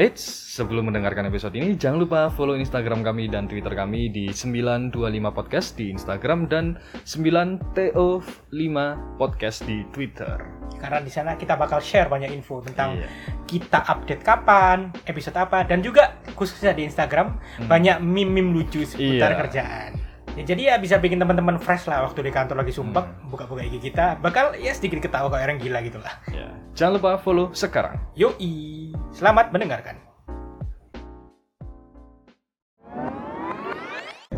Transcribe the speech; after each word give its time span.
Eits, 0.00 0.24
sebelum 0.56 0.88
mendengarkan 0.88 1.28
episode 1.28 1.52
ini, 1.60 1.76
jangan 1.76 2.00
lupa 2.00 2.32
follow 2.32 2.56
Instagram 2.56 3.04
kami 3.04 3.28
dan 3.28 3.44
Twitter 3.44 3.76
kami 3.76 4.08
di 4.08 4.32
925 4.32 4.96
Podcast 5.28 5.76
di 5.76 5.92
Instagram 5.92 6.48
dan 6.48 6.80
9TO5 7.04 8.76
Podcast 9.20 9.60
di 9.68 9.84
Twitter. 9.92 10.40
Karena 10.80 11.04
di 11.04 11.12
sana 11.12 11.36
kita 11.36 11.52
bakal 11.60 11.84
share 11.84 12.08
banyak 12.08 12.32
info 12.32 12.64
tentang 12.64 12.96
Iya. 12.96 13.12
kita 13.44 13.84
update 13.84 14.24
kapan, 14.24 14.88
episode 15.04 15.36
apa, 15.36 15.68
dan 15.68 15.84
juga 15.84 16.16
khususnya 16.32 16.72
di 16.72 16.88
Instagram 16.88 17.36
Hmm. 17.60 17.68
banyak 17.68 18.00
meme-meme 18.00 18.56
lucu 18.56 18.80
seputar 18.88 19.36
Iya. 19.36 19.40
kerjaan. 19.44 19.90
Ya, 20.38 20.42
jadi 20.46 20.62
ya 20.62 20.74
bisa 20.78 20.94
bikin 20.96 21.18
teman-teman 21.18 21.58
fresh 21.58 21.90
lah 21.90 22.06
waktu 22.06 22.22
di 22.22 22.30
kantor 22.30 22.62
lagi 22.62 22.70
sumpah 22.70 23.02
Hmm. 23.02 23.28
buka-buka 23.28 23.66
IG 23.66 23.82
kita, 23.82 24.14
bakal 24.22 24.54
ya 24.54 24.70
sedikit 24.70 25.02
ketawa 25.02 25.26
kayak 25.26 25.44
orang 25.50 25.58
gila 25.58 25.78
gitu 25.82 25.98
lah. 25.98 26.14
Ya. 26.30 26.48
Jangan 26.78 27.02
lupa 27.02 27.18
follow 27.18 27.50
sekarang. 27.50 27.98
Yoi, 28.14 28.94
selamat 29.10 29.50
mendengarkan. 29.50 29.98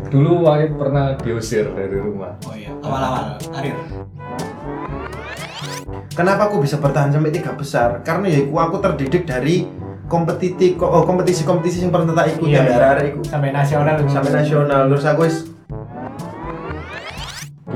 Dulu 0.09 0.45
Wahid 0.45 0.77
pernah 0.77 1.17
diusir 1.17 1.69
dari 1.73 1.97
rumah. 1.97 2.37
Oh 2.45 2.53
iya, 2.53 2.69
awal-awal, 2.85 3.37
Arir. 3.57 3.77
Kenapa 6.13 6.45
aku 6.45 6.61
bisa 6.61 6.77
bertahan 6.77 7.09
sampai 7.09 7.33
tiga 7.33 7.53
besar? 7.57 8.01
Karena 8.05 8.29
ya 8.29 8.45
aku, 8.45 8.53
aku 8.53 8.75
terdidik 8.77 9.25
dari 9.25 9.65
kompetisi 10.05 10.77
oh, 10.77 11.01
kompetisi-kompetisi 11.01 11.85
yang 11.85 11.93
pernah 11.93 12.13
tak 12.13 12.37
ikuti 12.37 12.53
Iya, 12.53 12.61
ya, 12.61 12.77
iya. 13.01 13.17
Sampai 13.25 13.49
nasional. 13.49 13.97
sampai 14.05 14.31
nasional 14.35 14.81
terus 14.91 15.05
aku 15.09 15.25
wis 15.25 15.49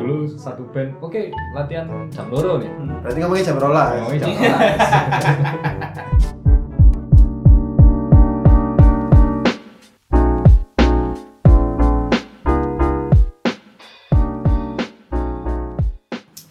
Dulu 0.08 0.24
satu 0.40 0.64
band, 0.72 0.96
oke 1.04 1.20
latihan 1.52 1.84
jam 2.08 2.32
loro 2.32 2.64
nih. 2.64 2.72
berarti 3.04 3.18
ngomongnya 3.20 3.44
jam 3.44 3.58
rolas 3.60 3.88
Ngomongnya 3.92 4.20
jam 4.24 4.30
Iya. 4.32 4.56
12. 4.56 6.28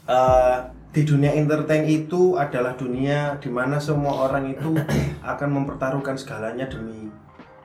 Eh, 0.07 0.57
di 0.95 1.03
dunia 1.03 1.35
entertain 1.35 1.83
itu 1.85 2.39
adalah 2.39 2.79
dunia 2.79 3.35
di 3.43 3.51
mana 3.51 3.83
semua 3.83 4.31
orang 4.31 4.55
itu 4.55 4.71
akan 5.35 5.49
mempertaruhkan 5.53 6.15
segalanya 6.15 6.71
demi 6.71 7.11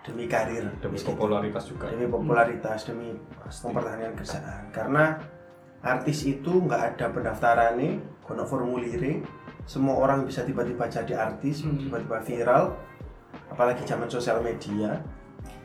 demi 0.01 0.25
karir 0.25 0.65
Demi 0.81 0.97
Gitu. 0.97 1.13
popularitas 1.13 1.69
juga. 1.69 1.85
demi 1.93 2.09
popularitas 2.09 2.89
demi 2.89 3.13
mempertahankan 3.45 4.17
kerjaan 4.17 4.63
karena 4.73 5.21
artis 5.81 6.29
itu 6.29 6.61
nggak 6.61 6.95
ada 6.95 7.05
pendaftaran 7.09 7.77
nih 7.77 7.97
kono 8.21 8.45
formulir 8.45 9.25
semua 9.65 9.97
orang 9.97 10.25
bisa 10.25 10.41
tiba-tiba 10.45 10.89
jadi 10.89 11.13
artis 11.17 11.63
Hmm. 11.65 11.77
tiba-tiba 11.77 12.17
viral 12.21 12.75
apalagi 13.47 13.83
zaman 13.87 14.09
sosial 14.11 14.43
media. 14.43 14.99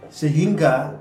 Sehingga 0.06 0.94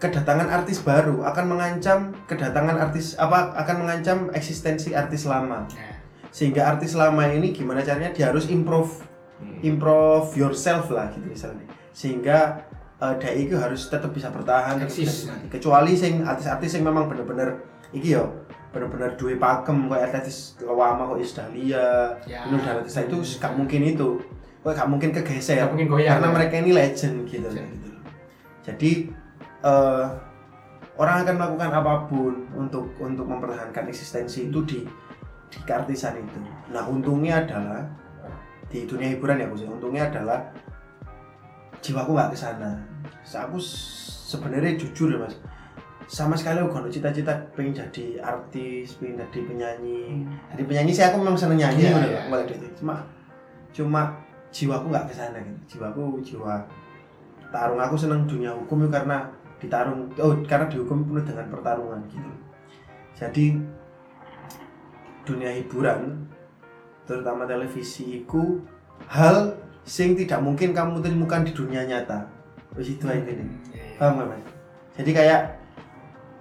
kedatangan 0.00 0.48
artis 0.50 0.80
baru 0.82 1.22
akan 1.22 1.44
mengancam 1.46 2.10
kedatangan 2.24 2.80
artis 2.80 3.14
apa 3.20 3.54
akan 3.54 3.76
mengancam 3.86 4.18
eksistensi 4.34 4.96
artis 4.96 5.28
lama. 5.28 5.68
Sehingga 6.34 6.66
artis 6.66 6.98
lama 6.98 7.26
ini 7.30 7.54
gimana 7.54 7.84
caranya? 7.84 8.10
Dia 8.10 8.34
harus 8.34 8.48
improve. 8.50 9.06
Hmm. 9.40 9.56
improve 9.64 10.36
yourself 10.36 10.92
lah 10.92 11.08
gitu 11.16 11.24
misalnya. 11.24 11.64
Sehingga 11.96 12.60
uh, 13.00 13.14
dia 13.16 13.32
itu 13.32 13.56
harus 13.56 13.88
tetap 13.88 14.12
bisa 14.12 14.28
bertahan 14.30 14.78
Eksis. 14.84 15.26
kecuali 15.48 15.96
sing 15.96 16.22
artis-artis 16.22 16.78
yang 16.78 16.88
memang 16.92 17.08
bener-bener 17.08 17.60
iki 17.90 18.14
yo 18.14 18.28
bener-bener 18.70 19.18
duwe 19.18 19.34
pakem 19.34 19.90
kayak 19.90 20.14
artis 20.22 20.54
lama 20.62 21.10
kok 21.10 21.18
Isdahlia 21.18 22.14
Ya. 22.22 22.46
Inul 22.46 22.62
Daratista 22.62 23.02
itu 23.02 23.18
gak 23.42 23.58
mungkin 23.58 23.82
itu 23.82 24.22
kok 24.62 24.72
gak 24.76 24.86
mungkin 24.86 25.10
kegeser 25.10 25.58
Gak 25.66 25.74
mungkin 25.74 25.90
goyang, 25.90 26.20
karena 26.22 26.28
ya. 26.30 26.34
mereka 26.38 26.54
ini 26.62 26.70
legend 26.70 27.16
gitu 27.26 27.48
Legend. 27.50 27.66
gitu. 27.74 27.90
jadi 28.62 28.90
eh, 29.66 30.06
orang 30.94 31.16
akan 31.26 31.34
melakukan 31.34 31.70
apa 31.74 31.92
pun 32.06 32.34
untuk 32.54 32.94
untuk 33.00 33.26
mempertahankan 33.26 33.88
eksistensi 33.90 34.46
itu 34.46 34.60
di 34.62 34.78
di 35.50 35.58
keartisan 35.66 36.20
itu 36.22 36.38
nah 36.70 36.86
untungnya 36.86 37.42
adalah 37.42 37.82
di 38.70 38.86
dunia 38.86 39.10
hiburan 39.10 39.42
ya 39.42 39.50
Gus 39.50 39.66
ya, 39.66 39.70
untungnya 39.72 40.06
adalah 40.06 40.46
jiwaku 41.82 42.14
nggak 42.14 42.30
ke 42.30 42.38
sana 42.38 42.70
aku 43.24 43.58
sebenarnya 44.30 44.78
jujur 44.78 45.14
ya 45.14 45.18
mas. 45.20 45.36
Sama 46.10 46.34
sekali 46.34 46.58
aku 46.58 46.74
cita-cita 46.90 47.30
pengen 47.54 47.70
jadi 47.70 48.18
artis 48.18 48.98
pengen 48.98 49.22
jadi 49.22 49.38
penyanyi. 49.46 50.26
Jadi 50.54 50.62
penyanyi 50.66 50.90
sih 50.90 51.06
aku 51.06 51.22
memang 51.22 51.38
seneng 51.38 51.62
nyanyi 51.62 51.90
udah 51.94 52.10
iya. 52.10 52.20
mulai 52.26 52.46
dari 52.50 52.66
cuma 52.74 53.06
cuma 53.70 54.02
jiwaku 54.50 54.90
nggak 54.90 55.06
ke 55.06 55.14
sana 55.14 55.38
gitu. 55.38 55.78
Jiwaku 55.78 56.18
jiwa 56.26 56.66
tarung 57.50 57.82
aku 57.82 57.98
seneng 57.98 58.26
dunia 58.30 58.54
hukum 58.54 58.86
karena 58.86 59.26
ditarung 59.60 60.08
oh 60.22 60.32
karena 60.46 60.66
dihukum 60.70 61.04
penuh 61.04 61.22
dengan 61.26 61.46
pertarungan 61.52 62.00
gitu 62.08 62.30
jadi 63.18 63.46
dunia 65.28 65.50
hiburan 65.60 66.24
terutama 67.04 67.44
televisi 67.44 68.24
itu 68.24 68.64
hal 69.10 69.58
sing 69.84 70.16
tidak 70.16 70.40
mungkin 70.40 70.72
kamu 70.72 71.04
temukan 71.04 71.44
di 71.44 71.52
dunia 71.52 71.84
nyata 71.84 72.24
wis 72.72 72.88
itu 72.90 73.04
aja 73.04 73.20
nih 73.20 73.48
paham 73.96 74.18
gak 74.18 74.28
mas? 74.28 74.42
Jadi 74.94 75.10
kayak 75.12 75.40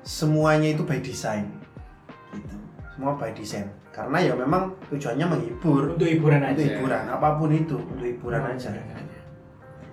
semuanya 0.01 0.69
itu 0.71 0.83
by 0.83 0.99
design 0.99 1.49
gitu. 2.31 2.55
Semua 2.93 3.15
by 3.15 3.31
design. 3.31 3.67
Karena 3.89 4.17
ya 4.19 4.33
memang 4.33 4.71
tujuannya 4.87 5.25
menghibur. 5.27 5.95
Untuk 5.95 6.07
hiburan 6.07 6.39
aja. 6.39 6.53
untuk 6.53 6.65
hiburan. 6.65 7.03
Apa 7.09 7.35
pun 7.35 7.49
itu 7.49 7.75
untuk 7.75 8.05
hiburan 8.05 8.41
Oh, 8.41 8.51
aja. 8.51 8.69
iya. 8.71 8.95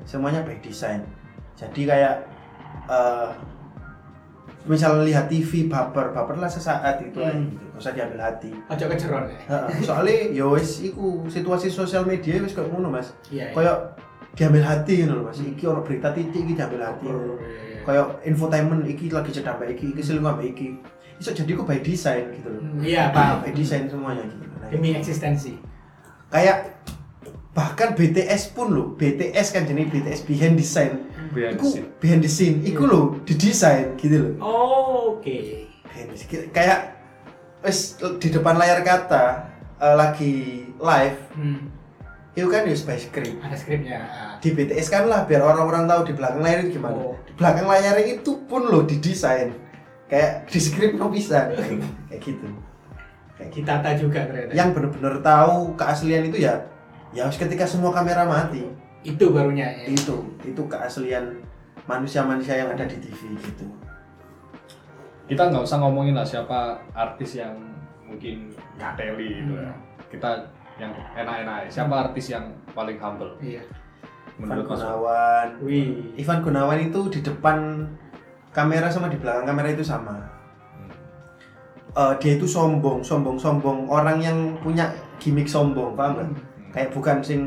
semuanya 0.02 0.40
by 0.40 0.54
design. 0.60 1.02
Jadi 1.54 1.82
kayak 1.82 2.14
eh 2.86 3.30
misal 4.64 5.02
lihat 5.02 5.26
TV 5.26 5.66
baper 5.66 6.10
baper. 6.10 6.36
Lah 6.36 6.46
sesaat 6.46 7.00
itu 7.00 7.18
aja 7.18 7.32
Hmm. 7.32 7.48
gitu. 7.48 7.64
Nggak 7.66 7.80
usah 7.80 7.92
diambil 7.92 8.20
hati. 8.20 8.50
Ojo 8.52 8.84
kejeron 8.86 9.24
ya. 9.26 9.38
Soalnya 9.80 10.16
ya 10.32 10.46
wis 10.48 10.70
iku 10.80 11.26
situasi 11.26 11.66
sosial 11.68 12.02
media 12.02 12.38
wis 12.38 12.52
kayak 12.52 12.68
ngono 12.68 12.90
mas. 12.90 13.10
Iya. 13.26 13.50
iya. 13.50 13.54
kayak 13.54 13.76
diambil 14.36 14.62
hati 14.62 14.94
gitu 15.00 15.10
loh 15.10 15.24
mas 15.24 15.40
iki 15.40 15.64
ono 15.64 15.80
berita 15.80 16.12
titik 16.12 16.36
iki 16.38 16.52
diambil 16.52 16.84
hati 16.84 17.06
Oh, 17.06 17.40
iya, 17.40 17.80
kayak 17.82 18.06
infotainment 18.22 18.84
iki 18.84 19.08
lagi 19.08 19.30
cedak 19.30 19.56
mbak 19.56 19.72
iki 19.72 19.90
iki 19.90 20.00
selingkuh 20.00 20.28
mbak 20.30 20.48
iki 20.48 20.66
iso 21.16 21.32
jadi 21.32 21.50
kok 21.50 21.64
by 21.64 21.80
design 21.80 22.24
gitu 22.30 22.48
loh 22.48 22.60
Hmm, 22.60 22.78
Iya, 22.78 23.08
paham. 23.10 23.40
by 23.40 23.50
design 23.50 23.84
semuanya 23.86 24.22
gitu 24.22 24.44
Nah, 24.56 24.68
Demi 24.68 24.88
eksistensi. 24.92 25.52
kayak 26.26 26.76
bahkan 27.52 27.94
BTS 27.94 28.52
pun 28.52 28.68
loh 28.68 28.86
BTS 28.92 29.46
kan 29.48 29.64
jenis 29.64 29.88
BTS 29.88 30.20
behind 30.22 30.54
design 30.54 30.92
Behind 31.28 31.52
the 31.52 31.58
iku 31.58 31.66
scene. 31.66 31.86
behind 31.96 32.20
the 32.20 32.28
scene 32.28 32.56
iku 32.62 32.82
Iya. 32.82 32.92
loh 32.92 33.04
didesain 33.22 33.86
gitu 33.96 34.16
loh 34.18 34.32
Oh, 34.38 35.16
Oke. 35.16 35.64
behind 35.82 36.08
the 36.10 36.16
scene. 36.18 36.50
kayak 36.50 37.00
wes 37.58 37.78
di 38.18 38.28
depan 38.28 38.54
layar 38.54 38.82
kata 38.82 39.24
eh, 39.76 39.94
lagi 39.94 40.34
live 40.76 41.18
Hmm. 41.32 41.72
Itu 42.36 42.46
kan 42.46 42.62
ya 42.62 42.76
by 42.76 42.96
script 42.96 43.40
Ada 43.40 43.56
skripnya. 43.56 43.96
Ah. 43.98 44.36
di 44.36 44.52
BTS 44.52 44.86
kan 44.86 45.08
lah 45.08 45.24
biar 45.24 45.40
orang-orang 45.40 45.88
tahu 45.88 46.04
di 46.04 46.12
belakang 46.12 46.40
layar 46.40 46.58
itu 46.60 46.76
gimana 46.76 46.94
Oh. 46.94 47.16
di 47.18 47.32
belakang 47.32 47.64
layar 47.64 47.96
itu 47.98 48.32
pun 48.44 48.62
loh 48.62 48.84
didesain 48.84 49.56
kayak 50.06 50.44
di 50.44 50.60
script 50.60 50.94
no 50.94 51.08
bisa 51.08 51.48
kayak 51.48 51.80
gitu 52.20 52.46
kayak 53.34 53.50
gitu 53.50 53.64
Ditata 53.64 53.90
juga 53.94 54.20
ternyata. 54.22 54.52
yang 54.52 54.70
bener-bener 54.70 55.20
tahu 55.20 55.72
keaslian 55.74 56.24
itu 56.24 56.40
ya 56.42 56.60
ya 57.10 57.24
harus 57.24 57.36
ketika 57.36 57.64
semua 57.64 57.88
kamera 57.90 58.22
mati 58.22 58.68
itu 59.00 59.24
barunya 59.28 59.72
ya. 59.74 59.88
itu 59.88 60.16
itu 60.42 60.62
keaslian 60.66 61.40
manusia-manusia 61.84 62.52
yang 62.54 62.68
ada 62.68 62.84
di 62.84 62.96
TV 62.98 63.32
gitu 63.34 63.64
Kita 65.26 65.50
nggak 65.50 65.64
usah 65.64 65.80
ngomongin 65.80 66.14
lah 66.14 66.22
siapa 66.22 66.78
artis 66.92 67.34
yang 67.34 67.50
mungkin 68.02 68.46
ngateli 68.76 69.42
gitu 69.42 69.52
ya. 69.58 69.72
Kita 70.06 70.30
yang 70.76 70.92
enak-enak. 71.14 71.66
Siapa 71.66 71.94
artis 72.02 72.26
yang 72.28 72.44
paling 72.70 72.96
humble 72.96 73.32
Iya. 73.38 73.64
Ivan 74.36 74.44
menurut? 74.52 74.66
Gunawan 74.70 75.48
Wih. 75.60 75.88
Ivan 76.14 76.38
Gunawan 76.40 76.78
itu 76.82 77.00
di 77.08 77.20
depan 77.20 77.88
kamera 78.50 78.86
sama 78.86 79.08
di 79.08 79.16
belakang 79.16 79.44
kamera 79.46 79.68
itu 79.70 79.80
sama 79.80 80.12
Hmm. 80.76 80.92
Eh, 81.94 82.12
dia 82.18 82.32
itu 82.34 82.44
sombong 82.44 83.00
sombong 83.00 83.34
sombong 83.34 83.84
orang 83.86 84.20
yang 84.20 84.36
punya 84.58 84.88
gimmick 85.16 85.46
sombong 85.46 85.92
paham 85.92 86.12
nggak? 86.14 86.28
Hmm. 86.28 86.70
kayak 86.70 86.90
bukan 86.90 87.16
sing 87.18 87.40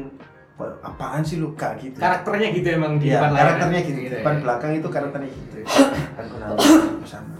"Wah, 0.55 0.73
apaan 0.81 1.21
sih 1.21 1.37
lu 1.37 1.53
kak 1.53 1.77
gitu 1.77 1.95
Karakternya 1.95 2.49
gitu 2.51 2.67
emang 2.71 2.97
di 2.97 3.07
Iya, 3.07 3.15
depan 3.15 3.29
layar. 3.29 3.41
karakternya 3.45 3.79
gitu, 3.85 3.99
ya. 4.01 4.09
depan 4.17 4.33
belakang 4.41 4.71
itu 4.73 4.87
karakternya 4.89 5.29
gitu 5.29 5.57
kan 6.17 6.25
Gunawan 6.25 6.57
sama 7.05 7.35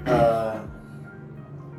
Eh, 0.00 0.54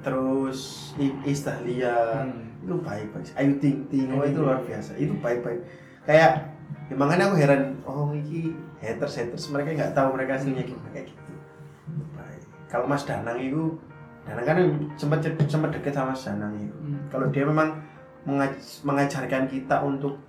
terus 0.01 0.91
I- 0.97 1.17
Istahlia. 1.25 2.25
Hmm. 2.27 2.49
itu 2.61 2.77
baik 2.77 3.09
baik 3.09 3.25
Ayu 3.41 3.57
Ting 3.57 3.89
Ting 3.89 4.13
oh, 4.13 4.21
itu 4.21 4.37
luar 4.37 4.61
biasa. 4.61 4.93
Itu 4.93 5.17
baik 5.17 5.41
baik 5.41 5.59
kayak 6.05 6.53
ya 6.89 6.95
makanya 6.97 7.29
aku 7.31 7.37
heran 7.41 7.77
oh 7.87 8.13
ini 8.13 8.53
haters 8.77 9.17
haters 9.17 9.49
mereka 9.49 9.73
nggak 9.73 9.93
tahu 9.97 10.13
mereka 10.13 10.37
aslinya 10.37 10.61
gimana 10.61 10.89
kayak 10.93 11.09
gitu. 11.09 11.33
Baik. 12.13 12.41
Kalau 12.69 12.85
Mas 12.85 13.01
Danang 13.05 13.41
itu 13.41 13.77
Danang 14.21 14.45
kan 14.45 14.57
sempat 14.93 15.25
sempat 15.49 15.73
deket 15.73 15.93
sama 15.93 16.13
Mas 16.13 16.21
Danang 16.21 16.53
itu. 16.57 16.75
Hmm. 16.77 17.01
kalau 17.09 17.27
dia 17.33 17.43
memang 17.49 17.81
mengaj- 18.29 18.81
mengajarkan 18.85 19.49
kita 19.49 19.81
untuk 19.81 20.21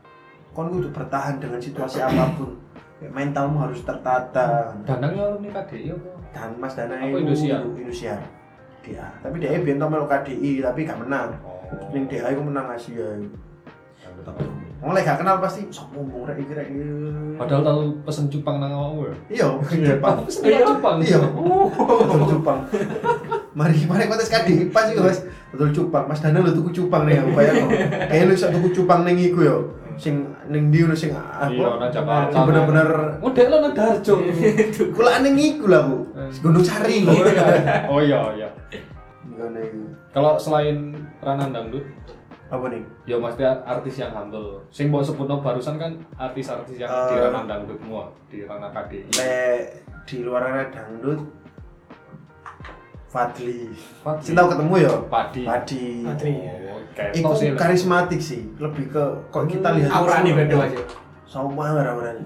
kon 0.57 0.73
kudu 0.73 0.89
bertahan 0.89 1.37
dengan 1.37 1.61
situasi 1.61 2.01
apa 2.01 2.33
pun. 2.37 2.57
Kayak 2.97 3.13
mentalmu 3.13 3.61
harus 3.61 3.83
tertata. 3.85 4.73
Danang 4.89 5.13
alumni 5.19 5.51
KDI 5.53 5.93
dan 6.33 6.57
Mas 6.57 6.73
Dana 6.73 6.97
Apa 6.97 7.13
itu 7.13 7.29
Indosiar? 7.29 7.61
Indosiar 7.67 8.21
dia 8.83 9.07
tapi 9.23 9.39
biar 9.39 9.77
tau 9.79 9.89
melu 9.89 10.07
KDI 10.07 10.61
tapi 10.61 10.85
gak 10.85 11.01
menang 11.01 11.31
Oh. 11.73 11.89
ning 11.89 12.05
DA 12.05 12.29
itu 12.29 12.43
menang 12.45 12.69
Asia 12.69 13.17
Mulai 14.83 15.07
gak 15.07 15.23
kenal 15.23 15.39
pasti 15.39 15.63
sok 15.71 15.95
ngomong 15.95 16.27
rek 16.27 16.43
iki 16.43 16.53
rek. 16.53 16.67
Padahal 17.39 17.63
tahu 17.63 17.81
pesen 18.03 18.27
cupang 18.27 18.59
nang 18.59 18.75
awakmu. 18.75 19.07
ya? 19.07 19.15
Iya, 19.31 19.47
Jepang. 19.95 20.27
Pesen 20.27 20.43
cupang. 20.43 20.97
Iya. 20.99 21.23
Betul 21.23 22.23
cupang. 22.35 22.59
Mari 23.55 23.79
mari 23.87 24.11
kontes 24.11 24.27
KDI 24.27 24.75
pas 24.75 24.91
iku 24.91 25.07
Mas. 25.07 25.23
Betul 25.55 25.71
cupang. 25.71 26.11
Mas 26.11 26.19
Dana 26.19 26.43
lu 26.43 26.51
tuku 26.51 26.75
cupang 26.75 27.07
nih 27.07 27.23
aku 27.23 27.31
bayang. 27.31 27.71
Kayak 28.11 28.25
lu 28.27 28.33
iso 28.35 28.51
tuku 28.51 28.69
cupang 28.75 29.07
ning 29.07 29.23
iku 29.23 29.41
yo. 29.47 29.57
Sing 29.97 30.15
ning 30.47 30.69
ndi 30.69 30.85
sing 30.93 31.11
Iya, 31.11 31.21
nang 31.51 31.77
apa? 31.79 31.87
Jakarta. 31.89 32.31
Sing 32.31 32.43
bener-bener 32.47 32.89
Oh, 33.21 33.31
dek 33.31 33.47
lo 33.49 33.57
nang 33.61 33.73
Darjo. 33.73 34.15
kulaan 34.97 35.23
ning 35.23 35.37
iku 35.37 35.67
lah 35.67 35.83
Bu. 35.85 35.97
Gunung 36.41 36.65
Sari. 36.65 37.05
Oh 37.05 37.15
iya. 37.19 37.45
Oh 37.89 38.01
iya, 38.01 38.19
iya. 38.37 38.49
Kalau 40.13 40.37
selain 40.37 40.93
ranah 41.19 41.49
dangdut, 41.49 41.83
Apa 42.47 42.69
nih? 42.69 42.85
ya 43.09 43.17
maksudnya 43.17 43.65
artis 43.65 43.97
yang 43.97 44.13
humble. 44.13 44.61
Sing 44.69 44.93
mbok 44.93 45.01
sebutno 45.01 45.41
barusan 45.41 45.81
kan 45.81 45.97
artis-artis 46.15 46.77
yang 46.77 46.93
di 47.09 47.17
Eh. 47.17 47.25
ranah 47.25 47.49
dangdut 47.49 47.81
semua, 47.81 48.13
di 48.29 48.45
ranah 48.45 48.69
KDI. 48.71 49.09
Le 49.17 49.41
di 50.05 50.17
luar 50.21 50.45
arah 50.45 50.69
dangdut 50.69 51.21
Fadli. 53.13 53.69
Fadli. 54.01 54.25
Sing 54.25 54.33
tau 54.33 54.49
ketemu 54.49 54.75
ya? 54.81 54.93
Padi. 55.07 55.43
Padi. 55.45 55.85
Fadli. 56.01 56.33
Oh, 56.65 56.81
kayak 56.97 57.13
Iku 57.13 57.31
ya. 57.37 57.53
karismatik 57.55 58.21
sih, 58.25 58.49
lebih 58.57 58.89
ke 58.89 59.05
kok 59.29 59.45
kita 59.47 59.69
lihat 59.77 59.93
Aurane 59.93 60.33
beda 60.33 60.57
aja. 60.65 60.81
sama 61.29 61.77
aurane. 61.77 62.25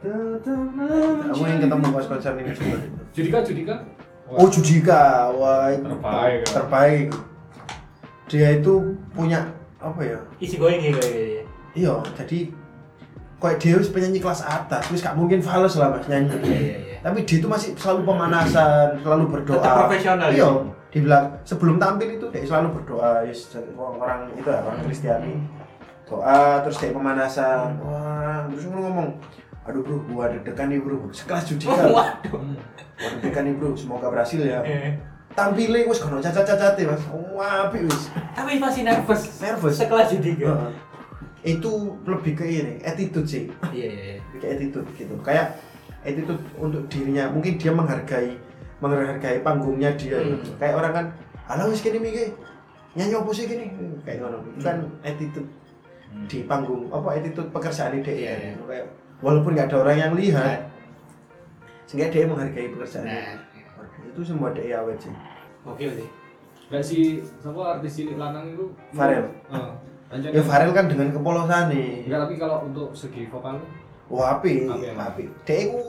Kamu 0.00 1.42
yang 1.44 1.60
ketemu 1.60 1.86
pas 1.90 2.06
konser 2.06 2.32
ini 2.38 2.52
juga. 2.52 2.78
Judika, 3.12 3.38
Judika. 3.44 3.74
Wah, 4.26 4.38
Oh 4.42 4.48
Judika, 4.50 5.02
wah 5.32 5.70
itu 5.70 5.86
Terbaik, 5.86 6.40
ya. 6.42 6.48
terbaik. 6.50 7.06
Dia 8.26 8.48
itu 8.58 8.74
punya 9.14 9.40
apa 9.78 10.00
ya? 10.02 10.18
Isi 10.42 10.58
going 10.58 10.82
gitu 10.82 10.98
ya. 10.98 11.42
Iya, 11.76 11.94
jadi 12.16 12.50
kayak 13.36 13.56
dia 13.60 13.76
penyanyi 13.92 14.18
kelas 14.18 14.40
atas, 14.42 14.88
wis 14.88 15.04
gak 15.04 15.12
mungkin 15.12 15.44
fals 15.44 15.76
lah 15.76 15.92
mas 15.92 16.08
nyanyi. 16.08 16.32
Iya 16.40 16.56
iya 16.56 16.76
iya. 16.80 16.96
Tapi 17.04 17.22
dia 17.28 17.36
itu 17.38 17.46
masih 17.46 17.76
selalu 17.76 18.08
pemanasan, 18.08 18.98
selalu 19.04 19.24
berdoa. 19.30 19.60
Tetap 19.60 19.74
profesional, 19.84 20.28
Iya, 20.32 20.48
ya? 20.48 20.50
dibilang 20.90 21.24
sebelum 21.44 21.76
tampil 21.76 22.08
itu 22.16 22.26
dia 22.32 22.42
selalu 22.42 22.68
berdoa. 22.80 23.22
Yes, 23.22 23.52
orang 23.76 24.32
itu 24.32 24.48
ya, 24.48 24.60
orang 24.64 24.78
Kristiani. 24.82 25.34
Doa 26.06 26.62
terus 26.64 26.76
dia 26.80 26.90
pemanasan. 26.90 27.76
Wah, 27.82 28.46
terus 28.48 28.64
ngomong, 28.70 29.20
aduh 29.66 29.82
bro, 29.84 29.96
gua 30.08 30.32
deg-degan 30.32 30.72
nih 30.72 30.80
bro, 30.80 30.96
sekelas 31.12 31.44
Judika. 31.44 31.76
Waduh. 31.96 32.40
Gua 32.40 33.08
deg-degan 33.20 33.42
nih 33.46 33.54
bro, 33.60 33.76
semoga 33.76 34.08
berhasil 34.08 34.40
ya. 34.40 34.64
Eh, 34.64 34.96
Tampilnya 35.36 35.84
wis 35.84 36.00
kono 36.00 36.16
cacat-cacate 36.16 36.88
mas, 36.88 37.04
wah 37.12 37.68
wis. 37.68 38.08
Tapi 38.32 38.56
masih 38.56 38.88
nervous. 38.88 39.36
Nervous. 39.36 39.76
Sekelas 39.76 40.08
jadi 40.16 40.32
Heeh. 40.48 40.70
Itu 41.42 42.00
lebih 42.04 42.32
ke 42.34 42.44
ini, 42.44 42.80
attitude 42.80 43.26
sih. 43.26 43.44
Iya 43.70 43.86
iya. 43.86 44.04
iya. 44.14 44.20
kayak 44.40 44.52
attitude 44.56 44.88
gitu 44.94 45.14
kayak 45.20 45.46
attitude 46.02 46.42
untuk 46.56 46.82
dirinya 46.86 47.28
mungkin 47.28 47.56
dia 47.56 47.72
menghargai 47.72 48.30
menghargai 48.78 49.40
panggungnya 49.40 49.90
dia 49.96 50.20
Hmm. 50.20 50.36
gitu. 50.38 50.50
kayak 50.56 50.74
orang 50.76 50.92
kan 50.92 51.06
alah 51.46 51.66
wis 51.66 51.80
kene 51.80 51.98
miki 51.98 52.30
nyanyi 52.94 53.14
apa 53.14 53.30
sih 53.32 53.44
gini 53.44 53.66
kayak 54.04 54.20
ngono 54.20 54.38
itu 54.44 54.60
kan 54.60 54.78
attitude 55.00 55.48
di 56.26 56.38
panggung 56.44 56.88
apa 56.88 57.16
attitude 57.16 57.48
pekerjaan 57.50 57.96
dia 58.00 58.12
Iya, 58.12 58.32
iya. 58.36 58.52
kayak 58.60 58.86
walaupun 59.18 59.56
nggak 59.56 59.68
ada 59.68 59.76
orang 59.80 59.98
yang 59.98 60.12
lihat 60.14 60.68
sehingga 61.86 62.08
dia 62.08 62.24
menghargai 62.24 62.68
pekerjaan 62.68 63.04
Nah, 63.04 63.34
itu 64.06 64.20
semua 64.22 64.50
dia 64.52 64.78
awet 64.78 64.98
sih 64.98 65.12
oke 65.62 65.82
sih. 65.82 66.08
Gak 66.66 66.82
si 66.82 66.98
siapa 67.22 67.78
artis 67.78 67.94
cilik 67.94 68.18
lanang 68.18 68.50
itu? 68.50 68.66
Farel. 68.90 69.30
Heeh. 69.46 69.70
Ya 70.06 70.42
Farel 70.46 70.70
kan 70.70 70.86
dengan 70.86 71.10
kepolosan 71.10 71.74
nih 71.74 72.06
Enggak, 72.06 72.20
tapi 72.30 72.34
kalau 72.38 72.62
untuk 72.62 72.94
segi 72.94 73.26
vokal 73.26 73.58
Wah, 74.06 74.38
api, 74.38 74.70
Api. 74.70 75.24
Dia 75.42 75.66
itu 75.66 75.82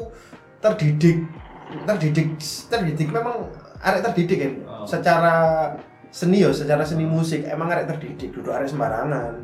terdidik, 0.58 1.22
terdidik, 1.86 2.34
terdidik 2.66 3.10
memang 3.14 3.46
arek 3.78 4.10
terdidik 4.10 4.38
kan. 4.42 4.54
Oh. 4.66 4.86
Secara 4.90 5.34
seni 6.10 6.42
yo, 6.42 6.50
secara 6.50 6.82
seni 6.82 7.06
musik 7.06 7.46
emang 7.46 7.70
arek 7.70 7.86
terdidik, 7.94 8.34
duduk 8.34 8.58
arek 8.58 8.74
sembarangan. 8.74 9.38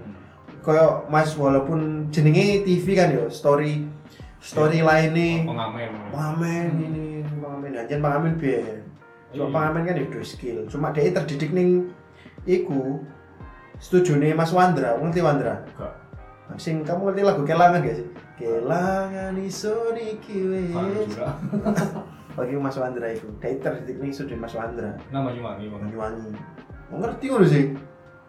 Kayak 0.65 1.05
Mas 1.05 1.37
walaupun 1.37 2.09
jenenge 2.09 2.65
TV 2.65 2.97
kan 2.97 3.13
yo, 3.13 3.29
story 3.29 3.85
story 4.41 4.81
lainnya 4.81 5.45
pengamen. 5.45 5.89
pengamen 6.09 6.67
ini, 6.81 7.05
pengamen 7.29 7.71
aja 7.77 7.95
pengamen 8.01 8.33
biar. 8.41 8.81
Cuma 9.37 9.45
Iya. 9.49 9.53
pengamen 9.53 9.81
kan 9.85 9.93
ya 10.01 10.05
dua 10.09 10.25
skill. 10.25 10.57
Cuma 10.65 10.89
dia 10.89 11.13
terdidik 11.13 11.53
ning 11.53 11.93
iku 12.49 13.05
setuju 13.79 14.17
nih 14.19 14.33
Mas 14.33 14.51
Wandra, 14.53 14.97
ngerti 14.99 15.21
Wandra? 15.21 15.63
Enggak. 15.73 15.93
Sing 16.59 16.85
kamu 16.85 17.09
ngerti 17.09 17.21
lagu 17.25 17.41
Kelangan 17.47 17.81
gak 17.81 17.95
sih? 17.97 18.07
Kelangan 18.37 19.33
iso 19.39 19.93
niki 19.95 20.37
juga. 21.09 21.37
Bagi 22.37 22.57
Mas 22.57 22.77
Wandra 22.77 23.07
itu. 23.13 23.29
Dia 23.37 23.57
terdidik 23.61 23.97
nih 24.01 24.11
sudah 24.13 24.37
Mas 24.37 24.53
Wandra. 24.57 24.97
Nama 25.13 25.29
Yumangi, 25.33 25.69
Bang. 25.69 25.81
Banyuwangi. 25.85 26.29
Mau 26.89 26.97
ngerti 27.01 27.25
ngono 27.29 27.45
sih? 27.45 27.65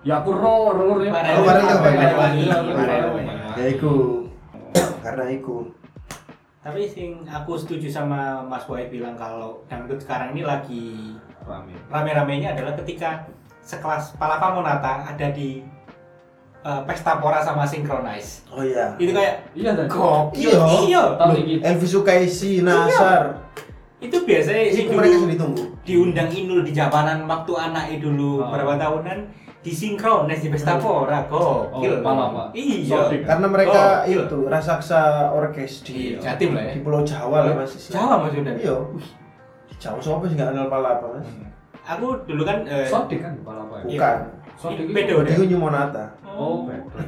Ya 0.04 0.20
aku 0.20 0.36
ro, 0.36 0.76
ro, 0.76 1.00
ro. 1.00 1.00
ya. 1.00 1.08
Oh. 1.08 1.20
Iya, 1.24 1.40
Farel. 1.40 1.66
Farel. 1.80 2.62
Farel. 2.76 3.04
Ya 3.56 3.64
iku. 3.72 3.92
Karena 5.00 5.24
iku. 5.32 5.72
Tapi 6.64 6.88
sing 6.88 7.24
aku 7.28 7.60
setuju 7.60 7.92
sama 7.92 8.40
Mas 8.40 8.64
Wahid 8.64 8.88
bilang 8.88 9.16
kalau 9.20 9.60
dangdut 9.68 10.00
sekarang 10.00 10.32
ini 10.32 10.48
lagi 10.48 11.12
Rame. 11.44 11.76
rame-ramenya 11.92 12.56
adalah 12.56 12.72
ketika 12.80 13.28
sekelas 13.64 14.14
Palapa 14.14 14.52
Monata 14.52 15.02
ada 15.04 15.28
di 15.30 15.64
eh, 16.60 16.80
pesta 16.84 17.16
pora 17.16 17.40
sama 17.40 17.64
Synchronize. 17.64 18.44
Oh 18.48 18.60
iya. 18.60 18.92
Itu 18.94 19.10
kayak 19.10 19.34
Iya, 19.52 19.70
dan. 19.74 19.86
gokil. 19.86 20.48
Iya. 20.48 20.60
Iya. 20.80 21.02
Tahun 21.16 21.30
Loh, 21.30 21.38
ini. 21.38 21.54
Elvi 21.58 21.86
Sukaisi, 21.86 22.60
Nasar. 22.60 23.40
Itu 23.98 24.20
biasanya 24.22 24.68
sih 24.68 24.84
mereka 24.86 25.16
ditunggu. 25.24 25.64
diundang 25.80 26.28
Inul 26.28 26.60
di 26.60 26.72
Jabanan 26.72 27.24
waktu 27.24 27.52
anaknya 27.54 27.96
dulu 28.00 28.40
Oh. 28.40 28.48
berapa 28.48 28.76
tahunan 28.76 29.18
disinkronis 29.60 30.40
di 30.40 30.48
pesta 30.48 30.76
pora 30.76 31.24
gokil. 31.24 31.72
Oh, 31.88 32.00
Palapa. 32.00 32.52
Iya. 32.52 33.08
Karena 33.24 33.46
mereka 33.46 33.80
Oh, 34.00 34.08
iya. 34.08 34.20
itu 34.22 34.38
raksasa 34.44 35.00
orkes 35.30 35.80
di 35.82 36.16
Iya, 36.16 36.20
Jatim 36.22 36.52
lah 36.52 36.64
ya. 36.64 36.72
di 36.72 36.80
Pulau 36.80 37.00
Jawa 37.00 37.44
lah 37.44 37.54
Mas. 37.58 37.72
Jawa 37.88 38.20
Mas 38.20 38.32
Yunda. 38.32 38.52
Iya. 38.54 38.76
Di 39.64 39.74
Jawa 39.76 39.96
siapa 39.98 40.24
sih 40.24 40.36
nggak 40.36 40.48
kenal 40.52 40.68
Palapa 40.68 41.06
Mas? 41.12 41.28
Aku 41.84 42.06
dulu 42.24 42.42
kan 42.42 42.64
eh, 42.64 42.88
Sodik 42.88 43.20
kan 43.20 43.36
kepala 43.36 43.68
apa 43.68 43.74
ya? 43.80 43.84
Bukan. 43.84 44.16
Sodik 44.56 44.86
Beda, 44.88 45.12
itu. 45.12 45.20
udah. 45.20 45.34
Itu 45.36 45.56
Monata. 45.60 46.04
Oh, 46.24 46.64
beda. 46.64 47.04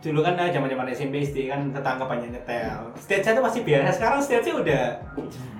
dulu 0.00 0.24
kan 0.24 0.32
zaman 0.32 0.64
zaman 0.72 0.86
SMP 0.88 1.14
SD 1.20 1.52
kan 1.52 1.60
tetangga 1.68 2.08
banyak 2.08 2.32
nyetel. 2.32 2.88
Stage 2.96 3.26
itu 3.26 3.40
masih 3.44 3.60
biasa. 3.68 3.88
Sekarang 3.92 4.20
stage 4.24 4.48
udah 4.48 4.96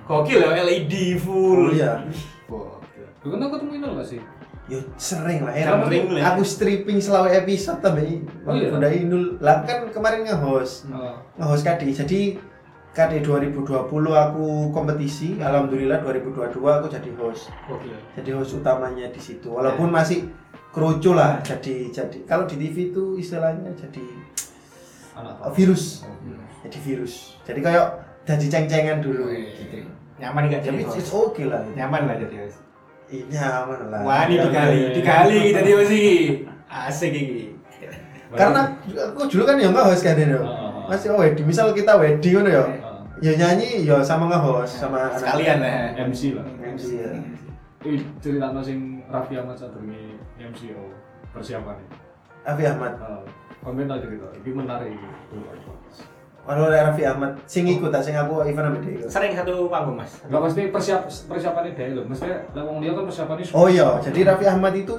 gokil 0.09 0.39
ya 0.41 0.63
LED 0.65 0.93
full. 1.21 1.69
Oh 1.69 1.69
iya. 1.69 2.01
Gokil. 2.49 3.05
Lu 3.21 3.27
kan 3.29 3.39
aku 3.45 3.53
ketemu 3.59 3.71
Inul 3.77 3.91
gak 4.01 4.07
sih? 4.09 4.21
Yo 4.65 4.79
sering 4.97 5.45
lah 5.45 5.53
ya. 5.53 5.65
Sering 5.77 6.05
lah. 6.09 6.21
Aku 6.33 6.41
stripping 6.41 6.97
selalu 6.97 7.37
episode 7.37 7.85
tapi 7.85 8.25
Oh 8.41 8.55
iya? 8.57 8.73
udah 8.73 8.89
Inul. 8.89 9.37
Lah 9.37 9.61
kan 9.61 9.85
kemarin 9.93 10.25
nge-host. 10.25 10.89
Heeh. 10.89 11.15
Nge-host 11.37 11.61
KDI. 11.61 11.93
Jadi 11.93 12.21
KDI 12.91 13.23
2020 13.23 13.87
aku 14.11 14.67
kompetisi. 14.75 15.39
Alhamdulillah 15.39 16.03
2022 16.03 16.59
aku 16.59 16.87
jadi 16.91 17.09
host. 17.15 17.47
Gokil. 17.63 17.95
Jadi 18.19 18.29
host 18.35 18.51
utamanya 18.59 19.07
di 19.07 19.21
situ. 19.23 19.47
Walaupun 19.47 19.87
masih 19.87 20.27
kerucu 20.75 21.15
lah. 21.15 21.39
Jadi 21.39 21.87
jadi 21.87 22.19
kalau 22.27 22.43
di 22.43 22.59
TV 22.59 22.91
itu 22.91 23.15
istilahnya 23.15 23.71
jadi 23.79 24.03
Anak 25.15 25.39
uh, 25.39 25.51
virus. 25.55 26.03
Oh, 26.03 26.15
virus. 26.19 26.51
Jadi 26.67 26.77
virus. 26.83 27.13
Jadi 27.47 27.59
kayak 27.63 27.87
jadi 28.27 28.45
ceng-cengan 28.51 28.99
dulu 28.99 29.31
Wih. 29.31 29.55
gitu. 29.55 29.87
Nyaman 30.19 30.51
gak 30.51 30.61
Tapi 30.67 30.83
jadi 30.83 30.99
it's 30.99 31.11
host? 31.11 31.31
okay 31.31 31.45
lah. 31.47 31.63
Nyaman 31.71 32.01
lah 32.11 32.15
jadi 32.19 32.35
host. 32.43 32.59
Iya, 33.11 33.67
aman 33.67 33.91
lah. 33.91 33.99
Wah 34.07 34.23
ini 34.27 34.35
dikali, 34.39 34.81
dikali 34.99 35.39
jadi 35.55 35.71
host 35.79 35.91
iki. 35.95 36.17
Asik 36.67 37.11
iki. 37.15 37.55
Karena 38.31 38.75
aku 38.95 39.27
dulu 39.27 39.43
kan 39.47 39.55
ya 39.59 39.71
nggak 39.71 39.85
host 39.87 40.03
kan 40.03 40.19
ini. 40.19 40.35
Heeh. 40.35 40.71
Masih 40.91 41.07
oh 41.15 41.23
wedding, 41.23 41.47
misal 41.47 41.71
kita 41.71 41.95
wedding 41.95 42.35
ngono 42.35 42.49
ya. 42.51 42.63
Ya 43.21 43.31
nyanyi 43.31 43.85
ya 43.85 44.01
sama 44.01 44.25
nge-host 44.27 44.81
sama 44.81 44.97
anak- 44.99 45.21
Sekalian 45.21 45.61
lah. 45.61 45.93
MC 46.03 46.33
lah. 46.33 46.45
MC 46.59 46.85
ya. 46.97 47.11
Eh, 47.81 48.01
cerita 48.17 48.49
sing 48.61 49.01
Raffi 49.05 49.37
Ahmad 49.37 49.53
sadurunge 49.53 50.17
MCO 50.37 50.89
persiapan 51.29 51.77
Raffi 52.41 52.65
Ahmad. 52.65 52.93
Uh, 52.97 53.21
komentar 53.61 53.97
cerita, 53.97 54.25
ini 54.35 54.49
menarik 54.51 54.89
ini. 54.89 55.09
Kalau 56.41 56.65
ada 56.65 56.89
Raffi 56.89 57.05
Ahmad 57.05 57.37
sing 57.45 57.69
ikut 57.69 57.89
tak 57.89 58.01
sing 58.01 58.17
aku 58.17 58.41
Ivan 58.41 58.73
Amede 58.73 58.89
ikut. 58.91 59.05
Sering 59.05 59.33
satu 59.33 59.69
panggung 59.69 59.93
mas. 59.95 60.17
Enggak 60.25 60.41
pasti 60.43 60.61
persiap 60.67 61.01
persiapannya 61.05 61.71
dia 61.71 61.93
loh. 61.93 62.05
Maksudnya 62.05 62.41
lah 62.51 62.63
wong 62.63 62.81
liya 62.81 62.93
kan 62.93 63.05
persiapannya 63.05 63.45
Oh 63.51 63.67
iya, 63.67 64.01
jadi 64.01 64.19
Raffi 64.27 64.45
Ahmad 64.47 64.73
itu 64.73 64.97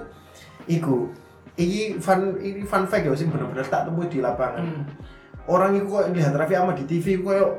iku 0.64 1.10
ini 1.54 1.98
fun 1.98 2.38
ini 2.38 2.62
fun 2.62 2.86
fact 2.86 3.02
ya 3.02 3.12
sih 3.12 3.26
bener-bener 3.26 3.66
tak 3.66 3.84
temui 3.84 4.06
di 4.06 4.18
lapangan 4.18 4.62
Hmm. 4.62 4.86
orang 5.44 5.74
itu 5.74 5.84
kok 5.84 6.06
lihat 6.08 6.32
Raffi 6.32 6.54
Ahmad 6.54 6.78
di 6.78 6.86
TV 6.88 7.18
kok 7.18 7.50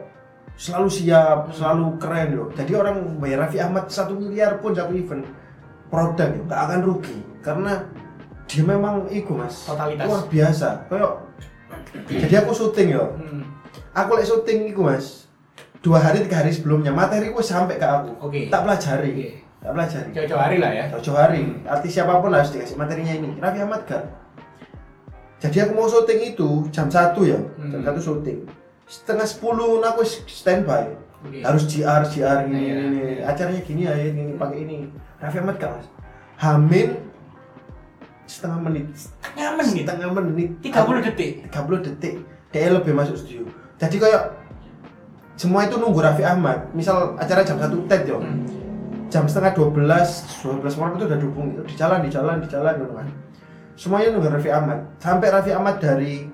selalu 0.56 0.90
siap, 0.90 1.50
selalu 1.52 1.98
keren 1.98 2.28
loh. 2.34 2.48
Jadi 2.54 2.72
orang 2.74 3.18
bayar 3.18 3.46
Raffi 3.46 3.58
Ahmad 3.60 3.90
satu 3.90 4.14
miliar 4.14 4.58
pun 4.58 4.72
satu 4.72 4.94
event 4.94 5.26
produk 5.90 6.30
ya, 6.30 6.42
nggak 6.44 6.62
akan 6.62 6.80
rugi 6.82 7.18
karena 7.42 7.74
dia 8.46 8.62
memang 8.62 9.06
itu 9.08 9.32
mas 9.32 9.66
Totalitas. 9.66 10.06
luar 10.06 10.22
biasa. 10.28 10.70
Kayak 10.88 11.14
jadi 12.08 12.36
aku 12.42 12.52
syuting 12.52 12.88
ya, 12.92 13.04
Hmm. 13.04 13.44
aku 13.92 14.10
lagi 14.14 14.28
syuting 14.28 14.60
itu 14.68 14.82
mas 14.82 15.26
dua 15.80 16.00
hari 16.00 16.22
tiga 16.22 16.40
hari 16.40 16.50
sebelumnya 16.50 16.90
materi 16.90 17.28
gue 17.28 17.44
sampai 17.44 17.76
ke 17.76 17.84
aku, 17.84 18.10
Oke. 18.22 18.42
tak 18.48 18.64
pelajari, 18.64 19.10
Oke. 19.12 19.30
tak 19.60 19.72
pelajari. 19.72 20.10
Jauh-jauh 20.16 20.40
hari 20.40 20.58
lah 20.58 20.72
ya. 20.72 20.86
Jauh 20.96 21.14
hari, 21.14 21.44
artis 21.64 21.92
siapa 21.92 22.18
pun 22.18 22.32
harus 22.32 22.50
dikasih 22.50 22.78
materinya 22.78 23.14
ini. 23.14 23.30
Raffi 23.38 23.60
Ahmad 23.60 23.82
gak. 23.84 24.04
Jadi 25.40 25.58
aku 25.60 25.72
mau 25.76 25.86
syuting 25.86 26.20
itu 26.26 26.50
jam 26.72 26.88
1 26.88 27.20
ya, 27.22 27.36
jam 27.68 27.80
Hmm. 27.80 27.84
1 27.84 28.00
syuting. 28.00 28.48
Setengah 28.94 29.26
10 29.26 29.82
aku 29.82 30.02
standby. 30.30 30.94
Oke. 31.26 31.40
Harus 31.42 31.64
GR, 31.66 32.04
GR 32.06 32.22
Iya, 32.22 32.32
gini, 32.46 32.62
iya. 33.18 33.26
acaranya 33.26 33.62
gini 33.66 33.82
ya, 33.90 33.94
gini 33.98 34.38
pakai 34.38 34.70
ini. 34.70 34.76
Raffi 35.18 35.40
Ahmad 35.42 35.56
gak 35.58 35.72
mas? 35.74 35.88
Hamin 36.38 36.90
setengah 38.28 38.60
menit, 38.60 38.86
Setengah 38.94 39.52
menit. 39.58 39.84
setengah 39.86 40.10
menit, 40.14 40.50
30 40.62 41.00
detik. 41.02 41.32
30 41.50 41.80
detik. 41.82 42.16
Dia 42.54 42.70
lebih 42.70 42.94
masuk 42.94 43.18
studio. 43.18 43.50
Jadi 43.82 43.98
kayak 43.98 44.24
semua 45.34 45.66
itu 45.66 45.76
nunggu 45.82 45.98
Raffi 45.98 46.22
Ahmad. 46.22 46.70
Misal 46.78 47.18
acara 47.18 47.42
jam 47.42 47.58
1 47.58 47.90
TED 47.90 48.14
ya, 48.14 48.18
Hmm. 48.20 48.46
jam 49.10 49.24
setengah 49.26 49.58
12, 49.58 50.28
12 50.44 50.76
malam 50.78 50.94
itu 50.98 51.06
udah 51.10 51.20
dukung 51.20 51.46
itu 51.56 51.62
di 51.66 51.74
jalan, 51.74 52.00
di 52.06 52.10
jalan, 52.12 52.38
di 52.44 52.48
jalan 52.52 52.74
gitu 52.78 52.94
kan. 52.94 53.08
Semuanya 53.74 54.08
nunggu 54.14 54.30
Raffi 54.30 54.52
Ahmad. 54.54 54.80
Sampai 55.02 55.34
Raffi 55.34 55.52
Ahmad 55.56 55.82
dari 55.82 56.30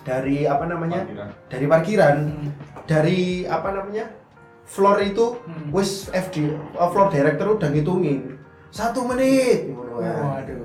dari 0.00 0.44
apa 0.44 0.64
namanya? 0.64 1.02
Parkiran. 1.02 1.28
Dari 1.46 1.66
parkiran, 1.66 2.16
Hmm. 2.22 2.50
dari 2.84 3.18
apa 3.44 3.68
namanya? 3.70 4.04
Floor 4.64 4.96
itu 5.00 5.34
Hmm. 5.40 5.68
wis 5.70 6.06
FD 6.08 6.46
uh, 6.72 6.88
floor 6.88 7.08
director 7.08 7.46
udah 7.50 7.68
ngitungin. 7.68 8.38
Satu 8.68 9.02
menit. 9.04 9.66
gitu 9.66 9.94
kan. 9.96 10.40
Waduh. 10.40 10.62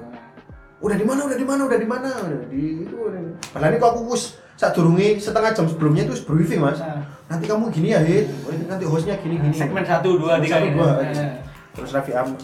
Udah 0.80 0.96
di 0.96 1.04
mana? 1.04 1.20
Udah 1.24 1.36
di 1.36 1.44
mana? 1.44 1.62
Udah 1.66 1.80
di 1.80 1.88
mana? 1.88 2.10
Udah 2.20 2.40
di 2.46 2.62
itu. 2.82 2.96
udah. 2.96 3.22
Padahal 3.50 3.72
ini 3.72 3.80
kok 3.80 3.90
aku 3.92 4.02
wis 4.12 4.24
saat 4.56 4.72
durungi 4.72 5.18
setengah 5.18 5.52
jam 5.52 5.66
sebelumnya 5.66 6.06
itu 6.06 6.14
wis 6.14 6.24
briefing 6.24 6.62
mas. 6.62 6.78
Nah, 6.78 7.02
Nanti 7.26 7.50
kamu 7.50 7.74
gini 7.74 7.90
ya, 7.90 8.00
Hit. 8.00 8.30
Nanti 8.70 8.86
hostnya 8.86 9.18
gini 9.18 9.42
gini. 9.42 9.50
segmen 9.52 9.82
1 9.82 10.06
2 10.14 10.38
3 10.38 10.46
Satu, 10.46 10.68
dua. 10.70 10.90
Nah. 11.02 11.34
terus 11.74 11.90
Raffi 11.92 12.14
Ahmad 12.14 12.40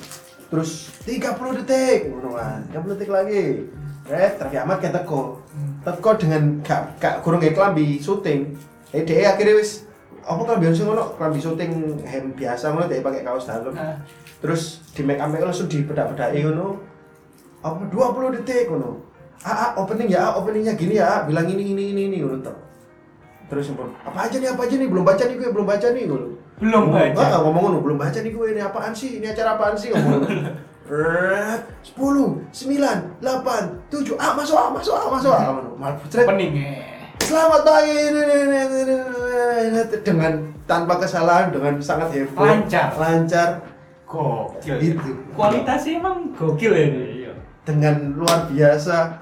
terus 0.50 0.70
30 1.08 1.56
detik 1.56 2.12
kan 2.12 2.68
30 2.68 2.92
detik 2.92 3.08
lagi 3.08 3.72
eh 4.06 4.32
Raffi 4.36 4.58
Ahmad 4.58 4.84
kayak 4.84 5.00
teko 5.00 5.40
teko 5.82 6.14
dengan 6.14 6.62
gak 6.62 6.98
gak 6.98 7.16
kurang 7.22 7.40
kayak 7.40 7.58
kelambi 7.58 7.98
syuting 7.98 8.54
eh 8.92 9.02
dia 9.02 9.34
akhirnya 9.34 9.58
wis 9.58 9.86
apa 10.22 10.42
kelambi 10.46 10.70
harus 10.70 10.82
ngono 10.82 11.04
kelambi 11.18 11.40
syuting 11.40 11.72
hem 12.04 12.26
biasa 12.34 12.72
ngono 12.72 12.86
dia 12.86 13.02
pakai 13.02 13.22
kaos 13.22 13.50
dalam 13.50 13.74
Nah. 13.74 13.98
terus 14.38 14.86
di 14.94 15.02
make 15.02 15.18
up 15.18 15.32
langsung 15.32 15.66
di 15.66 15.82
bedak-bedaki 15.82 16.46
ngono 16.46 16.78
apa 17.62 17.82
20 17.90 18.36
detik 18.42 18.70
ngono 18.70 19.02
ah, 19.42 19.74
ah 19.74 19.82
opening 19.82 20.10
ya 20.10 20.30
ah, 20.30 20.38
openingnya 20.38 20.74
gini 20.74 21.02
ya 21.02 21.06
ah, 21.06 21.20
bilang 21.26 21.46
ini 21.46 21.74
ini 21.74 21.84
ini 21.94 22.02
ini 22.10 22.18
ngono 22.22 22.38
terus 23.50 23.68
sempur 23.68 23.90
apa 24.02 24.30
aja 24.30 24.38
nih 24.38 24.50
apa 24.54 24.62
aja 24.64 24.76
nih 24.78 24.88
belum 24.88 25.04
baca 25.04 25.24
nih 25.28 25.36
gue 25.36 25.50
belum 25.50 25.68
baca 25.68 25.88
nih 25.92 26.06
ngono 26.06 26.28
Belum 26.62 26.94
Ngomong, 26.94 27.18
baca. 27.18 27.26
ah, 27.26 27.42
ngomong 27.42 27.64
ngono, 27.66 27.78
belum 27.82 27.98
baca 27.98 28.22
nih 28.22 28.30
gue 28.30 28.46
ini 28.54 28.62
apaan 28.62 28.94
sih? 28.94 29.18
Ini 29.18 29.34
acara 29.34 29.58
apaan 29.58 29.74
sih 29.74 29.90
ngomong. 29.90 30.22
Eh, 30.92 31.56
10, 31.96 32.44
9, 32.52 33.24
8, 33.24 33.24
7, 33.88 34.20
ah 34.20 34.36
masuk 34.36 34.60
ah 34.60 34.68
masuk 34.76 34.92
ah 34.92 35.08
masuk 35.08 35.32
ah. 35.32 35.56
Mal 35.80 35.96
putret. 35.96 36.28
Opening 36.28 36.52
ya. 36.60 36.68
Selamat 37.24 37.64
pagi 37.64 37.96
dengan 40.04 40.52
tanpa 40.68 41.00
kesalahan 41.00 41.48
dengan 41.56 41.80
sangat 41.80 42.12
hebat. 42.12 42.44
Lancar. 42.44 42.92
Lancar. 43.00 43.50
Gokil. 44.04 44.76
Gitu. 44.84 45.16
Kualitasnya 45.32 46.04
emang 46.04 46.36
gokil 46.36 46.76
ya 46.76 46.84
ini. 46.92 47.04
Iya. 47.24 47.32
Dengan 47.64 48.12
luar 48.20 48.52
biasa. 48.52 49.16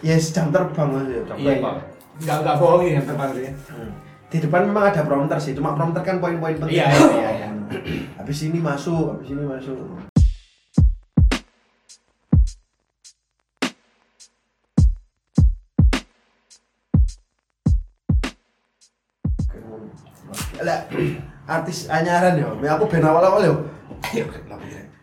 Yes, 0.00 0.32
jam 0.32 0.48
terbang 0.48 0.88
ya. 1.04 1.20
Jam 1.28 1.36
Iya. 1.36 1.48
terbang. 1.52 1.76
Enggak 2.16 2.36
enggak 2.40 2.56
bohong 2.56 2.80
ini 2.88 2.96
yang 2.96 3.04
terbang 3.04 3.30
sih. 3.36 3.52
Hmm. 3.76 3.90
Di 4.32 4.38
depan 4.40 4.64
memang 4.64 4.88
ada 4.88 5.04
prompter 5.04 5.36
sih, 5.36 5.52
cuma 5.52 5.76
prompter 5.76 6.00
kan 6.00 6.16
poin-poin 6.16 6.56
penting. 6.56 6.80
Iya, 6.80 6.88
iya, 6.88 7.08
iya, 7.12 7.30
iya. 7.44 7.48
Habis 8.16 8.48
ini 8.48 8.56
masuk, 8.56 9.20
habis 9.20 9.36
ini 9.36 9.44
masuk. 9.44 9.76
Lah, 20.60 20.84
artis 21.46 21.88
anyaran 21.88 22.36
yo. 22.36 22.48
Aku 22.60 22.84
ben 22.84 23.00
awal-awal 23.00 23.40
yo. 23.42 23.54
Ayo, 24.06 24.24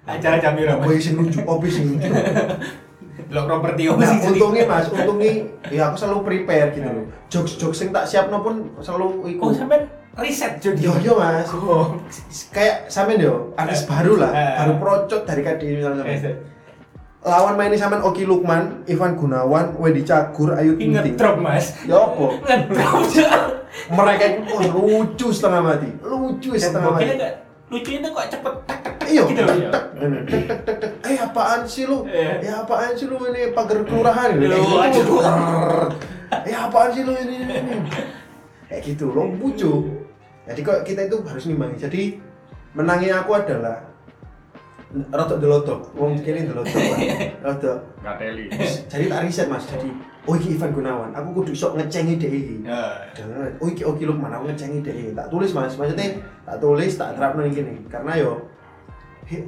Acara 0.05 0.37
Jamira, 0.37 0.77
Mas. 0.77 0.85
Kowe 0.85 0.97
sing 0.97 1.15
lucu, 1.15 1.41
opo 1.41 1.65
sing 1.65 1.85
lucu. 1.91 2.09
Lo 3.33 3.41
properti 3.43 3.89
apa 3.89 3.97
Nah? 3.97 4.13
Jadi? 4.13 4.27
untungnya 4.29 4.63
Mas, 4.65 4.85
untungnya 4.87 5.31
ya 5.67 5.89
aku 5.89 5.97
selalu 5.97 6.19
prepare 6.21 6.69
gitu 6.71 6.85
loh. 6.85 7.05
Jokes-jokes 7.25 7.79
yang 7.81 7.89
tak 7.89 8.05
siapno 8.05 8.37
pun 8.39 8.69
selalu 8.77 9.05
Oh, 9.17 9.25
ikut. 9.25 9.57
sampai 9.57 9.81
riset 10.15 10.61
jadi. 10.61 10.77
Yo 10.79 10.93
yo 11.01 11.17
Mas. 11.17 11.49
Oh. 11.49 11.97
Kayak 12.53 12.85
sampean 12.85 13.17
yo, 13.19 13.49
artis 13.55 13.81
baru 13.83 14.21
lah, 14.21 14.29
Eh. 14.29 14.53
baru 14.59 14.73
procot 14.77 15.25
dari 15.25 15.41
KDI 15.41 15.73
misalnya. 15.75 16.05
Riset. 16.05 16.37
Lawan 17.25 17.57
mainnya 17.57 17.73
sampean 17.75 18.05
Oki 18.05 18.21
Lukman, 18.21 18.85
Ivan 18.85 19.17
Gunawan, 19.17 19.73
Wendy 19.73 20.05
Cagur, 20.05 20.53
Ayu 20.53 20.77
Ting 20.77 20.93
Ingat 20.93 21.03
Ting. 21.03 21.17
drop, 21.17 21.41
Mas. 21.41 21.73
Ya 21.81 21.97
apa? 21.97 22.29
Mereka 23.85 24.23
itu 24.25 24.41
oh, 24.49 24.61
lucu 24.73 25.27
setengah 25.29 25.61
mati. 25.61 25.89
Lucu 26.01 26.49
setengah 26.57 26.91
mati. 26.97 27.05
Lucunya 27.65 27.99
tuh 28.05 28.11
kok 28.13 28.25
cepet 28.29 28.53
Iya, 29.05 29.21
gitu. 29.29 29.41
tek 29.45 29.57
Iya. 29.57 29.69
tek 29.69 29.85
tek 30.25 30.43
tek 30.49 30.59
tek 30.65 30.77
tek. 30.81 30.91
Eh 31.05 31.17
apaan 31.21 31.61
sih 31.65 31.85
lu? 31.85 32.05
Iya. 32.09 32.41
Ya 32.41 32.53
apaan 32.65 32.93
sih 32.97 33.05
lu 33.05 33.17
ini 33.29 33.53
pagar 33.53 33.85
kelurahan 33.85 34.33
gitu. 34.37 34.57
Gitu. 34.57 35.15
Eh 36.45 36.55
apaan 36.57 36.89
sih 36.89 37.03
lu 37.05 37.13
ini. 37.13 37.37
Kayak 38.65 38.81
gitu 38.81 39.13
loh 39.13 39.29
lucu. 39.37 39.73
Jadi 40.45 40.59
kok 40.61 40.81
kita 40.85 41.09
itu 41.09 41.17
harus 41.25 41.45
nimbangi. 41.45 41.77
Jadi 41.77 42.03
menangnya 42.73 43.21
aku 43.25 43.31
adalah 43.37 43.81
rotok 45.11 45.37
delotok. 45.43 45.79
Wong 45.95 46.15
kiri 46.23 46.47
delotok. 46.47 46.71
Rotok. 47.45 47.77
Nggak 48.01 48.15
teli. 48.21 48.45
Jadi 48.87 49.05
tak 49.11 49.19
riset 49.27 49.47
Mas. 49.51 49.67
Jadi 49.67 49.89
oh 50.25 50.33
iki 50.33 50.57
Ivan 50.57 50.71
Gunawan. 50.73 51.09
Aku 51.13 51.41
kudu 51.41 51.51
sok 51.53 51.77
ngecengi 51.77 52.17
dhek 52.17 52.31
iki. 52.31 52.55
Ya. 52.65 52.95
Oh 53.61 53.67
iki 53.69 53.85
Oki 53.85 54.03
Lukman 54.07 54.33
aku 54.33 54.49
ngecengi 54.49 54.81
deh. 54.81 55.13
Tak 55.13 55.29
tulis 55.29 55.51
mas, 55.53 55.77
maksudnya 55.77 56.21
tak 56.45 56.57
tulis 56.57 56.91
tak 56.97 57.13
terapno 57.17 57.45
ning 57.45 57.53
gini. 57.53 57.73
Karena 57.91 58.17
yo 58.17 58.49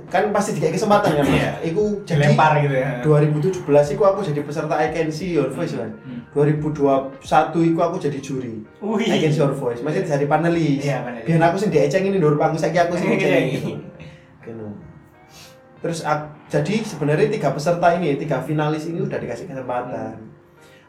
kan 0.10 0.34
pasti 0.34 0.58
dikasih 0.58 0.74
kesempatan 0.74 1.22
kan. 1.22 1.25
Iya. 1.30 1.62
Mas. 1.62 1.70
Iku 1.70 1.84
jadi 2.01 2.34
Dilempar 2.34 2.51
gitu 2.66 2.75
ya. 2.75 2.89
2017 3.06 3.94
iku 3.94 4.04
aku 4.10 4.20
jadi 4.25 4.42
peserta 4.42 4.74
I 4.74 4.89
Can 4.89 5.10
See 5.13 5.38
Your 5.38 5.54
Voice 5.54 5.77
kan. 5.77 5.94
Hmm. 6.01 6.25
2021 6.34 7.70
iku 7.74 7.80
aku 7.86 7.96
jadi 8.01 8.18
juri. 8.18 8.66
Wih. 8.82 9.06
I 9.06 9.22
Can 9.22 9.30
See 9.34 9.42
Your 9.42 9.54
Voice. 9.54 9.86
Maksudnya 9.86 10.18
jadi 10.18 10.25
panelis. 10.25 10.82
Iya, 10.82 11.06
panelis. 11.06 11.25
Biar 11.30 11.42
aku 11.46 11.58
sing 11.62 11.70
diecengin 11.70 12.10
ini 12.10 12.18
ndur 12.18 12.42
panggung 12.42 12.58
saiki 12.58 12.82
aku 12.82 12.98
sing 12.98 13.13
Iya, 13.13 13.38
iya. 13.38 13.60
gitu. 13.62 14.66
Terus 15.88 16.03
jadi 16.51 16.84
sebenarnya 16.84 17.32
tiga 17.32 17.56
peserta 17.56 17.96
ini, 17.96 18.20
tiga 18.20 18.44
finalis 18.44 18.91
ini 18.91 19.00
udah 19.00 19.15
dikasih 19.15 19.48
kesempatan. 19.48 20.20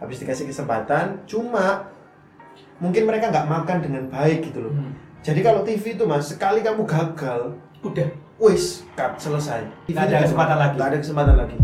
Habis 0.02 0.26
dikasih 0.26 0.50
kesempatan, 0.50 1.23
cuma 1.23 1.87
mungkin 2.83 3.07
mereka 3.07 3.31
nggak 3.31 3.47
makan 3.47 3.78
dengan 3.78 4.11
baik 4.11 4.50
gitu 4.50 4.67
loh. 4.67 4.75
Hmm. 4.75 4.90
Jadi 5.23 5.38
kalau 5.38 5.62
TV 5.62 5.95
itu 5.95 6.02
mas, 6.02 6.35
sekali 6.35 6.67
kamu 6.67 6.83
gagal, 6.83 7.55
Udah. 7.87 8.11
wis 8.43 8.83
cut 8.99 9.14
selesai. 9.23 9.62
Nggak 9.87 10.02
ada 10.11 10.26
kesempatan 10.26 10.59
lagi. 10.59 10.76
Ada 10.83 10.99
kesempatan 10.99 11.35
lagi. 11.47 11.57